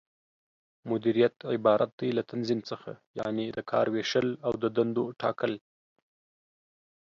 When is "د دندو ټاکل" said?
4.61-5.53